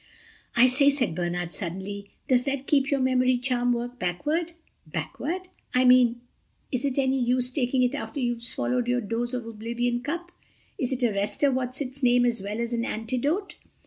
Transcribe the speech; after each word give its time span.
"I 0.55 0.65
say," 0.65 0.89
said 0.89 1.13
Bernard 1.13 1.53
suddenly, 1.53 2.09
"does 2.27 2.43
that 2.45 2.65
Keep 2.65 2.89
your 2.89 2.99
Memory 2.99 3.37
charm 3.37 3.71
work 3.71 3.99
backward?" 3.99 4.53
"Backward?" 4.87 5.49
"I 5.75 5.85
mean—is 5.85 6.85
it 6.85 6.97
any 6.97 7.19
use 7.19 7.51
taking 7.51 7.83
it 7.83 7.93
after 7.93 8.19
you've 8.19 8.41
swallowed 8.41 8.87
your 8.87 9.01
dose 9.01 9.35
of 9.35 9.45
oblivion 9.45 10.01
cup? 10.01 10.31
Is 10.79 10.91
it 10.91 11.03
a 11.03 11.11
rester 11.13 11.51
what's 11.51 11.81
its 11.81 12.01
name 12.01 12.25
as 12.25 12.41
well 12.41 12.59
as 12.59 12.73
an 12.73 12.83
antidote?" 12.83 13.57